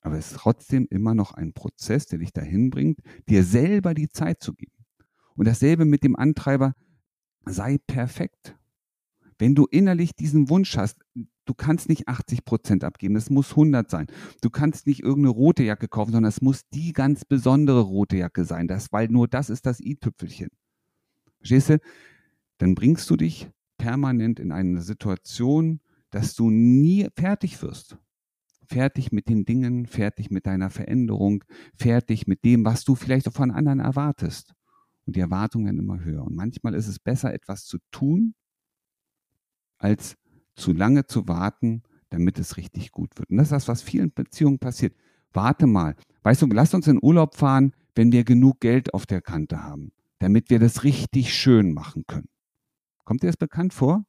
Aber 0.00 0.16
es 0.16 0.32
ist 0.32 0.38
trotzdem 0.38 0.86
immer 0.90 1.14
noch 1.14 1.32
ein 1.32 1.52
Prozess, 1.52 2.06
der 2.06 2.18
dich 2.20 2.32
dahin 2.32 2.70
bringt, 2.70 3.00
dir 3.28 3.44
selber 3.44 3.94
die 3.94 4.08
Zeit 4.08 4.42
zu 4.42 4.54
geben. 4.54 4.72
Und 5.36 5.46
dasselbe 5.46 5.84
mit 5.84 6.04
dem 6.04 6.16
Antreiber, 6.16 6.74
sei 7.44 7.78
perfekt. 7.86 8.56
Wenn 9.38 9.54
du 9.54 9.66
innerlich 9.66 10.14
diesen 10.14 10.48
Wunsch 10.50 10.76
hast, 10.76 11.00
Du 11.50 11.54
kannst 11.54 11.88
nicht 11.88 12.06
80 12.06 12.44
Prozent 12.44 12.84
abgeben, 12.84 13.16
es 13.16 13.28
muss 13.28 13.50
100 13.50 13.90
sein. 13.90 14.06
Du 14.40 14.50
kannst 14.50 14.86
nicht 14.86 15.02
irgendeine 15.02 15.30
rote 15.34 15.64
Jacke 15.64 15.88
kaufen, 15.88 16.12
sondern 16.12 16.28
es 16.28 16.40
muss 16.40 16.68
die 16.72 16.92
ganz 16.92 17.24
besondere 17.24 17.80
rote 17.80 18.16
Jacke 18.16 18.44
sein, 18.44 18.68
das, 18.68 18.92
weil 18.92 19.08
nur 19.08 19.26
das 19.26 19.50
ist 19.50 19.66
das 19.66 19.80
i-Tüpfelchen. 19.80 20.50
Verstehst 21.38 21.70
du? 21.70 21.80
Dann 22.58 22.76
bringst 22.76 23.10
du 23.10 23.16
dich 23.16 23.50
permanent 23.78 24.38
in 24.38 24.52
eine 24.52 24.80
Situation, 24.80 25.80
dass 26.10 26.36
du 26.36 26.50
nie 26.50 27.08
fertig 27.16 27.60
wirst. 27.62 27.98
Fertig 28.70 29.10
mit 29.10 29.28
den 29.28 29.44
Dingen, 29.44 29.86
fertig 29.86 30.30
mit 30.30 30.46
deiner 30.46 30.70
Veränderung, 30.70 31.42
fertig 31.74 32.28
mit 32.28 32.44
dem, 32.44 32.64
was 32.64 32.84
du 32.84 32.94
vielleicht 32.94 33.26
auch 33.26 33.32
von 33.32 33.50
anderen 33.50 33.80
erwartest. 33.80 34.54
Und 35.06 35.16
die 35.16 35.20
Erwartungen 35.20 35.66
werden 35.66 35.80
immer 35.80 36.04
höher. 36.04 36.22
Und 36.22 36.36
manchmal 36.36 36.74
ist 36.74 36.86
es 36.86 37.00
besser, 37.00 37.34
etwas 37.34 37.64
zu 37.64 37.78
tun, 37.90 38.34
als 39.78 40.14
zu 40.54 40.72
lange 40.72 41.04
zu 41.06 41.26
warten, 41.26 41.82
damit 42.10 42.38
es 42.38 42.58
richtig 42.58 42.92
gut 42.92 43.18
wird. 43.18 43.28
Und 43.30 43.38
das 43.38 43.48
ist 43.48 43.52
das, 43.52 43.66
was 43.66 43.82
vielen 43.82 44.12
Beziehungen 44.12 44.60
passiert. 44.60 44.94
Warte 45.32 45.66
mal. 45.66 45.96
Weißt 46.22 46.40
du, 46.40 46.46
lass 46.46 46.72
uns 46.72 46.86
in 46.86 47.02
Urlaub 47.02 47.34
fahren, 47.34 47.72
wenn 47.96 48.12
wir 48.12 48.22
genug 48.22 48.60
Geld 48.60 48.94
auf 48.94 49.04
der 49.04 49.20
Kante 49.20 49.64
haben, 49.64 49.90
damit 50.20 50.48
wir 50.48 50.60
das 50.60 50.84
richtig 50.84 51.34
schön 51.34 51.72
machen 51.72 52.04
können. 52.06 52.28
Kommt 53.04 53.24
dir 53.24 53.26
das 53.26 53.36
bekannt 53.36 53.74
vor? 53.74 54.04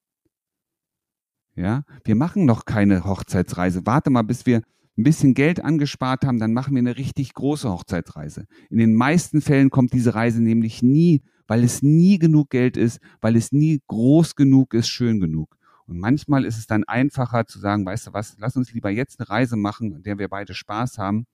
Ja, 1.62 1.84
wir 2.04 2.16
machen 2.16 2.46
noch 2.46 2.66
keine 2.66 3.06
Hochzeitsreise. 3.06 3.86
Warte 3.86 4.10
mal, 4.10 4.24
bis 4.24 4.48
wir 4.48 4.64
ein 4.98 5.04
bisschen 5.04 5.36
Geld 5.36 5.64
angespart 5.64 6.26
haben, 6.26 6.40
dann 6.40 6.54
machen 6.54 6.74
wir 6.74 6.80
eine 6.80 6.98
richtig 6.98 7.36
große 7.36 7.70
Hochzeitsreise. 7.70 8.48
In 8.72 8.80
den 8.80 8.96
meisten 8.96 9.42
Fällen 9.42 9.70
kommt 9.70 9.94
diese 9.94 10.16
Reise 10.16 10.42
nämlich 10.42 10.82
nie, 10.82 11.22
weil 11.46 11.64
es 11.64 11.84
nie 11.84 12.18
genug 12.18 12.50
Geld 12.50 12.78
ist, 12.78 13.00
weil 13.22 13.36
es 13.36 13.52
nie 13.52 13.80
groß 13.86 14.36
genug 14.36 14.74
ist, 14.74 14.88
schön 14.90 15.20
genug. 15.20 15.56
Und 15.86 16.00
manchmal 16.00 16.46
ist 16.46 16.58
es 16.58 16.66
dann 16.66 16.84
einfacher 16.86 17.46
zu 17.46 17.60
sagen, 17.60 17.86
weißt 17.86 18.08
du 18.08 18.14
was, 18.14 18.38
lass 18.40 18.58
uns 18.58 18.74
lieber 18.74 18.90
jetzt 18.90 19.20
eine 19.20 19.30
Reise 19.30 19.56
machen, 19.56 19.92
in 19.92 20.02
der 20.02 20.18
wir 20.18 20.30
beide 20.30 20.56
Spaß 20.56 20.98
haben. 20.98 21.28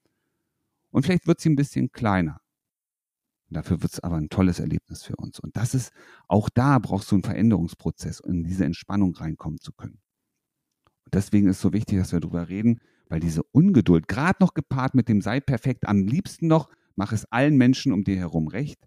Und 0.90 1.06
vielleicht 1.06 1.26
wird 1.26 1.40
sie 1.40 1.48
ein 1.48 1.56
bisschen 1.56 1.90
kleiner. 1.90 2.38
Dafür 3.48 3.80
wird 3.80 3.94
es 3.94 4.00
aber 4.00 4.16
ein 4.16 4.28
tolles 4.28 4.60
Erlebnis 4.60 5.04
für 5.04 5.16
uns. 5.16 5.40
Und 5.40 5.56
das 5.56 5.72
ist, 5.72 5.90
auch 6.26 6.50
da 6.50 6.78
brauchst 6.78 7.10
du 7.10 7.16
einen 7.16 7.22
Veränderungsprozess, 7.22 8.20
um 8.20 8.32
in 8.32 8.44
diese 8.44 8.66
Entspannung 8.66 9.14
reinkommen 9.14 9.58
zu 9.58 9.72
können. 9.72 10.02
Und 11.08 11.14
deswegen 11.14 11.48
ist 11.48 11.56
es 11.56 11.62
so 11.62 11.72
wichtig, 11.72 11.96
dass 11.96 12.12
wir 12.12 12.20
darüber 12.20 12.50
reden, 12.50 12.80
weil 13.08 13.18
diese 13.18 13.42
Ungeduld, 13.42 14.08
gerade 14.08 14.36
noch 14.40 14.52
gepaart 14.52 14.94
mit 14.94 15.08
dem 15.08 15.22
sei 15.22 15.40
perfekt, 15.40 15.88
am 15.88 16.06
liebsten 16.06 16.48
noch, 16.48 16.68
mach 16.96 17.12
es 17.12 17.24
allen 17.32 17.56
Menschen 17.56 17.92
um 17.92 18.04
dir 18.04 18.16
herum 18.16 18.46
recht, 18.46 18.86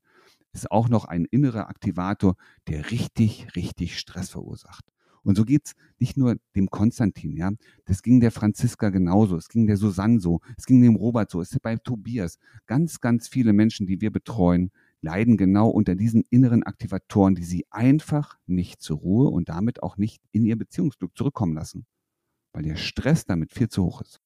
ist 0.54 0.70
auch 0.70 0.88
noch 0.88 1.06
ein 1.06 1.26
innerer 1.26 1.68
Aktivator, 1.68 2.36
der 2.68 2.92
richtig, 2.92 3.48
richtig 3.56 3.98
Stress 3.98 4.30
verursacht. 4.30 4.86
Und 5.24 5.36
so 5.36 5.46
geht 5.46 5.66
es 5.66 5.74
nicht 5.98 6.16
nur 6.16 6.36
dem 6.56 6.70
Konstantin, 6.70 7.36
ja. 7.36 7.54
Das 7.86 8.04
ging 8.04 8.20
der 8.20 8.30
Franziska 8.30 8.92
genauso, 8.92 9.36
es 9.36 9.50
ging 9.50 9.66
der 9.66 9.78
Susanne 9.78 10.20
so, 10.20 10.42
es 10.60 10.68
ging 10.68 10.80
dem 10.80 10.98
Robert 10.98 11.32
so, 11.32 11.42
es 11.42 11.52
ist 11.52 11.64
bei 11.64 11.76
Tobias. 11.78 12.38
Ganz, 12.68 13.00
ganz 13.00 13.30
viele 13.30 13.52
Menschen, 13.52 13.88
die 13.88 14.00
wir 14.00 14.12
betreuen, 14.12 14.70
leiden 15.02 15.38
genau 15.38 15.70
unter 15.70 15.96
diesen 15.96 16.24
inneren 16.30 16.62
Aktivatoren, 16.62 17.34
die 17.34 17.46
sie 17.46 17.66
einfach 17.72 18.38
nicht 18.46 18.80
zur 18.80 19.00
Ruhe 19.00 19.32
und 19.32 19.50
damit 19.50 19.82
auch 19.82 19.98
nicht 19.98 20.22
in 20.32 20.46
ihr 20.46 20.56
Beziehungsglück 20.56 21.18
zurückkommen 21.18 21.56
lassen, 21.56 21.88
weil 22.54 22.64
der 22.64 22.76
Stress 22.76 23.26
damit 23.26 23.52
viel 23.52 23.70
zu 23.70 23.84
hoch 23.84 24.02
ist. 24.02 24.20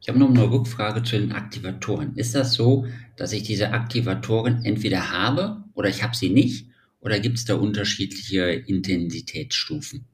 Ich 0.00 0.08
habe 0.08 0.18
noch 0.18 0.30
eine 0.30 0.50
Rückfrage 0.50 1.02
zu 1.02 1.18
den 1.18 1.32
Aktivatoren. 1.32 2.16
Ist 2.16 2.34
das 2.34 2.54
so, 2.54 2.86
dass 3.16 3.32
ich 3.32 3.42
diese 3.42 3.72
Aktivatoren 3.72 4.64
entweder 4.64 5.10
habe 5.10 5.64
oder 5.74 5.90
ich 5.90 6.02
habe 6.02 6.16
sie 6.16 6.30
nicht? 6.30 6.70
Oder 7.00 7.20
gibt 7.20 7.38
es 7.38 7.44
da 7.44 7.54
unterschiedliche 7.54 8.42
Intensitätsstufen? 8.50 10.06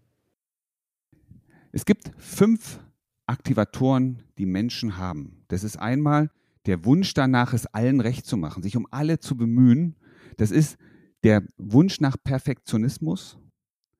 Es 1.72 1.84
gibt 1.84 2.10
fünf 2.18 2.80
Aktivatoren, 3.26 4.22
die 4.38 4.46
Menschen 4.46 4.96
haben. 4.96 5.44
Das 5.48 5.62
ist 5.62 5.76
einmal 5.76 6.30
der 6.66 6.84
Wunsch 6.84 7.14
danach, 7.14 7.52
es 7.52 7.66
allen 7.66 8.00
recht 8.00 8.26
zu 8.26 8.36
machen, 8.36 8.62
sich 8.62 8.76
um 8.76 8.86
alle 8.90 9.20
zu 9.20 9.36
bemühen. 9.36 9.96
Das 10.36 10.50
ist 10.50 10.78
der 11.22 11.42
Wunsch 11.58 12.00
nach 12.00 12.16
Perfektionismus. 12.22 13.38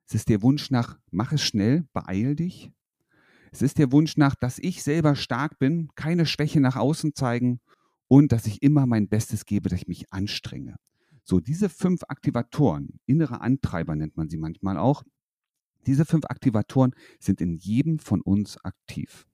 Es 0.09 0.15
ist 0.15 0.29
der 0.29 0.43
Wunsch 0.43 0.71
nach, 0.71 0.99
mach 1.11 1.33
es 1.33 1.43
schnell, 1.43 1.85
beeil 1.93 2.37
dich. 2.37 2.73
Es 3.57 3.63
ist 3.63 3.79
der 3.79 3.91
Wunsch 3.91 4.19
nach, 4.19 4.35
dass 4.35 4.59
ich 4.59 4.83
selber 4.83 5.17
stark 5.17 5.59
bin, 5.59 5.89
keine 5.95 6.27
Schwäche 6.27 6.61
nach 6.61 6.77
außen 6.77 7.15
zeigen 7.15 7.59
und 8.07 8.31
dass 8.31 8.47
ich 8.47 8.63
immer 8.63 8.85
mein 8.85 9.09
Bestes 9.09 9.47
gebe, 9.47 9.71
dass 9.71 9.81
ich 9.81 9.89
mich 9.89 10.13
anstrenge. 10.13 10.77
So, 11.25 11.41
diese 11.41 11.71
fünf 11.71 12.03
Aktivatoren, 12.07 13.01
innere 13.07 13.41
Antreiber 13.41 13.97
nennt 13.97 14.15
man 14.15 14.29
sie 14.29 14.37
manchmal 14.37 14.77
auch, 14.77 15.05
diese 15.87 16.05
fünf 16.05 16.27
Aktivatoren 16.27 16.93
sind 17.19 17.41
in 17.41 17.55
jedem 17.55 17.99
von 17.99 18.21
uns 18.21 18.63
aktiv. 18.63 19.27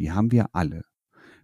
Die 0.00 0.10
haben 0.10 0.32
wir 0.32 0.52
alle 0.52 0.82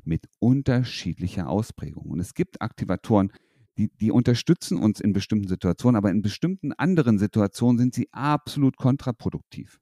mit 0.02 0.26
unterschiedlicher 0.40 1.48
Ausprägung. 1.48 2.10
Und 2.10 2.18
es 2.18 2.34
gibt 2.34 2.62
Aktivatoren, 2.62 3.30
die, 3.78 3.96
die 3.96 4.10
unterstützen 4.10 4.78
uns 4.78 4.98
in 4.98 5.12
bestimmten 5.12 5.46
Situationen, 5.46 5.96
aber 5.96 6.10
in 6.10 6.20
bestimmten 6.20 6.72
anderen 6.72 7.20
Situationen 7.20 7.78
sind 7.78 7.94
sie 7.94 8.08
absolut 8.10 8.76
kontraproduktiv. 8.76 9.78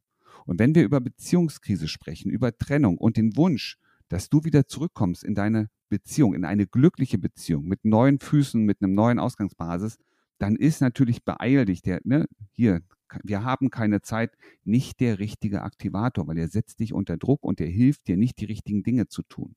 Und 0.47 0.59
wenn 0.59 0.75
wir 0.75 0.85
über 0.85 1.01
Beziehungskrise 1.01 1.89
sprechen, 1.89 2.31
über 2.31 2.57
Trennung 2.57 2.99
und 2.99 3.17
den 3.17 3.37
Wunsch, 3.37 3.79
dass 4.09 4.29
du 4.29 4.45
wieder 4.45 4.67
zurückkommst 4.67 5.25
in 5.25 5.35
deine 5.35 5.71
Beziehung, 5.89 6.35
in 6.35 6.45
eine 6.45 6.67
glückliche 6.67 7.19
Beziehung 7.19 7.65
mit 7.65 7.85
neuen 7.85 8.19
Füßen, 8.19 8.63
mit 8.63 8.83
einem 8.83 8.95
neuen 8.95 9.19
Ausgangsbasis, 9.19 9.99
dann 10.39 10.57
ist 10.57 10.81
natürlich 10.81 11.25
beeil 11.25 11.65
dich 11.65 11.83
der, 11.83 12.01
ne, 12.05 12.27
hier, 12.53 12.83
wir 13.23 13.45
haben 13.45 13.71
keine 13.71 14.03
Zeit, 14.03 14.33
nicht 14.65 15.01
der 15.01 15.19
richtige 15.19 15.63
Aktivator, 15.63 16.27
weil 16.27 16.39
er 16.39 16.49
setzt 16.49 16.81
dich 16.81 16.93
unter 16.93 17.17
Druck 17.17 17.45
und 17.45 17.61
er 17.61 17.69
hilft 17.69 18.09
dir 18.09 18.17
nicht, 18.17 18.41
die 18.41 18.47
richtigen 18.47 18.83
Dinge 18.83 19.07
zu 19.09 19.23
tun. 19.23 19.55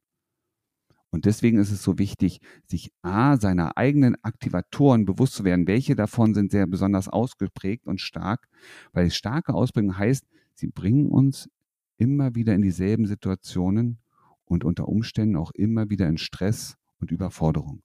Und 1.10 1.26
deswegen 1.26 1.58
ist 1.58 1.72
es 1.72 1.84
so 1.84 1.98
wichtig, 1.98 2.40
sich 2.66 2.92
A, 3.02 3.38
seiner 3.38 3.78
eigenen 3.78 4.16
Aktivatoren 4.24 5.06
bewusst 5.06 5.34
zu 5.34 5.46
werden. 5.46 5.66
Welche 5.66 5.96
davon 5.96 6.34
sind 6.34 6.52
sehr 6.52 6.68
besonders 6.68 7.08
ausgeprägt 7.08 7.88
und 7.88 8.02
stark? 8.02 8.48
Weil 8.92 9.10
starke 9.10 9.54
Ausprägung 9.54 9.98
heißt, 9.98 10.26
sie 10.58 10.68
bringen 10.68 11.08
uns 11.08 11.50
immer 11.98 12.36
wieder 12.36 12.54
in 12.54 12.62
dieselben 12.62 13.06
Situationen 13.06 14.00
und 14.46 14.64
unter 14.64 14.88
Umständen 14.88 15.36
auch 15.36 15.52
immer 15.52 15.90
wieder 15.90 16.08
in 16.08 16.18
Stress 16.18 16.78
und 17.00 17.12
Überforderung. 17.12 17.82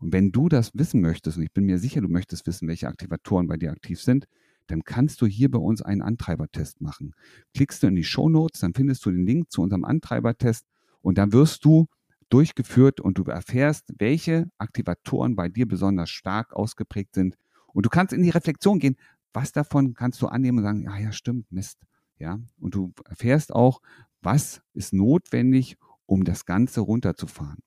Und 0.00 0.12
wenn 0.12 0.32
du 0.32 0.48
das 0.48 0.72
wissen 0.74 1.00
möchtest, 1.00 1.36
und 1.36 1.44
ich 1.44 1.52
bin 1.52 1.64
mir 1.64 1.78
sicher, 1.78 2.00
du 2.00 2.08
möchtest 2.08 2.46
wissen, 2.46 2.68
welche 2.68 2.88
Aktivatoren 2.88 3.46
bei 3.46 3.56
dir 3.56 3.70
aktiv 3.70 4.00
sind, 4.00 4.26
dann 4.66 4.84
kannst 4.84 5.20
du 5.20 5.26
hier 5.26 5.50
bei 5.50 5.58
uns 5.58 5.82
einen 5.82 6.02
Antreibertest 6.02 6.80
machen. 6.80 7.14
Klickst 7.54 7.82
du 7.82 7.88
in 7.88 7.94
die 7.94 8.04
Show 8.04 8.28
Notes, 8.28 8.60
dann 8.60 8.74
findest 8.74 9.04
du 9.04 9.10
den 9.10 9.26
Link 9.26 9.50
zu 9.50 9.62
unserem 9.62 9.84
Antreibertest 9.84 10.66
und 11.02 11.18
dann 11.18 11.32
wirst 11.32 11.64
du 11.64 11.86
durchgeführt 12.30 13.00
und 13.00 13.18
du 13.18 13.24
erfährst, 13.24 13.92
welche 13.98 14.50
Aktivatoren 14.58 15.36
bei 15.36 15.48
dir 15.48 15.66
besonders 15.66 16.10
stark 16.10 16.54
ausgeprägt 16.54 17.14
sind. 17.14 17.36
Und 17.74 17.86
du 17.86 17.90
kannst 17.90 18.12
in 18.12 18.22
die 18.22 18.30
Reflexion 18.30 18.78
gehen, 18.78 18.96
was 19.32 19.52
davon 19.52 19.94
kannst 19.94 20.20
du 20.22 20.26
annehmen 20.26 20.58
und 20.58 20.64
sagen, 20.64 20.82
ja, 20.82 20.98
ja, 20.98 21.12
stimmt, 21.12 21.50
Mist. 21.50 21.78
Ja, 22.18 22.38
und 22.60 22.74
du 22.74 22.92
erfährst 23.08 23.52
auch, 23.52 23.80
was 24.20 24.62
ist 24.74 24.92
notwendig, 24.92 25.76
um 26.06 26.24
das 26.24 26.44
Ganze 26.44 26.80
runterzufahren. 26.80 27.58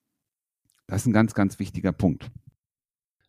Das 0.86 1.02
ist 1.02 1.06
ein 1.06 1.12
ganz, 1.12 1.34
ganz 1.34 1.58
wichtiger 1.58 1.92
Punkt. 1.92 2.30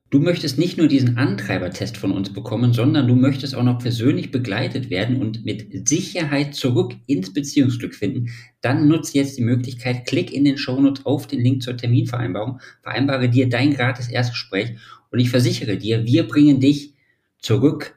Du 0.10 0.20
möchtest 0.20 0.58
nicht 0.58 0.78
nur 0.78 0.88
diesen 0.88 1.18
Antreibertest 1.18 1.98
von 1.98 2.14
uns 2.14 2.32
bekommen, 2.32 2.72
sondern 2.72 3.10
du 3.10 3.16
möchtest 3.16 3.56
auch 3.56 3.64
noch 3.64 3.80
persönlich 3.80 4.32
begleitet 4.32 4.90
werden 4.90 5.20
und 5.20 5.44
mit 5.44 5.90
Sicherheit 5.90 6.56
zurück 6.56 6.96
ins 7.08 7.34
Beziehungsglück 7.34 7.94
finden. 7.94 8.30
Dann 8.62 8.88
nutze 8.88 9.18
jetzt 9.18 9.38
die 9.38 9.44
Möglichkeit, 9.44 10.06
klick 10.06 10.32
in 10.32 10.46
den 10.46 10.58
Shownotes 10.58 11.06
auf 11.06 11.28
den 11.28 11.42
Link 11.42 11.62
zur 11.62 11.76
Terminvereinbarung, 11.76 12.62
vereinbare 12.84 13.28
dir 13.28 13.50
dein 13.50 13.74
gratis 13.74 14.08
Erstgespräch 14.08 14.78
und 15.12 15.20
ich 15.20 15.30
versichere 15.30 15.76
dir, 15.76 16.06
wir 16.06 16.26
bringen 16.26 16.62
dich 16.62 16.94
zurück 17.40 17.97